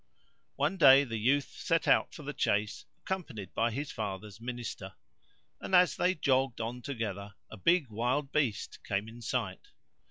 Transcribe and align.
One 0.55 0.77
day 0.77 1.03
the 1.03 1.19
youth 1.19 1.49
set 1.51 1.87
out 1.87 2.11
for 2.15 2.23
the 2.23 2.33
chase 2.33 2.85
accompanied 3.01 3.53
by 3.53 3.69
his 3.69 3.91
father's 3.91 4.41
Minister; 4.41 4.95
and, 5.59 5.75
as 5.75 5.95
they 5.95 6.15
jogged 6.15 6.59
on 6.59 6.81
together, 6.81 7.35
a 7.51 7.57
big 7.57 7.87
wild 7.91 8.31
beast 8.31 8.79
came 8.83 9.07
in 9.07 9.21
sight. 9.21 9.67